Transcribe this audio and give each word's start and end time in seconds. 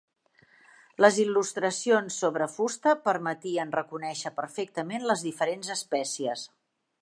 Les 1.03 1.17
il·lustracions, 1.23 2.17
sobre 2.23 2.47
fusta, 2.53 2.93
permetien 3.09 3.75
reconèixer 3.81 4.33
perfectament 4.41 5.07
les 5.11 5.27
diferents 5.29 5.71
espècies. 5.77 6.49